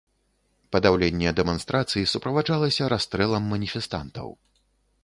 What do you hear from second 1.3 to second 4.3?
дэманстрацый суправаджалася расстрэлам маніфестантаў.